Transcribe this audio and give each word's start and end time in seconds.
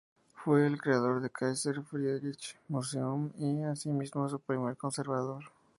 Fue 0.33 0.65
el 0.65 0.81
creador 0.81 1.21
del 1.21 1.29
Kaiser 1.29 1.83
Friedrich 1.83 2.57
Museum, 2.69 3.29
y 3.37 3.61
asimismo 3.61 4.27
su 4.27 4.39
primer 4.39 4.75
conservador. 4.75 5.43